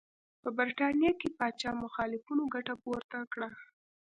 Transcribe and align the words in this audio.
په 0.41 0.49
برېټانیا 0.57 1.11
کې 1.19 1.35
پاچا 1.37 1.71
مخالفینو 1.83 2.43
ګټه 2.53 2.73
پورته 2.83 3.17
کړه. 3.33 3.49